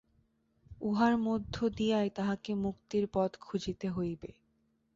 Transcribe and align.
উহার 0.81 1.13
মধ্য 1.19 1.55
দিয়াই 1.77 2.09
তাহাকে 2.09 2.51
মুক্তির 2.63 3.05
পথ 3.13 3.31
খুঁজিতে 3.41 3.87
হইবে। 3.89 4.29